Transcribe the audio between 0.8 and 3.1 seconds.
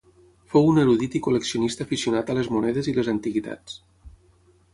erudit i col·leccionista aficionat a les monedes i